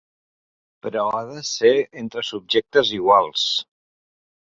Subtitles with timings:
[0.85, 3.49] Però ha de ser entre subjectes iguals.